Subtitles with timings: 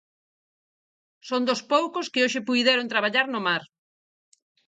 [1.29, 3.63] Son dos poucos que hoxe puideron traballar no mar.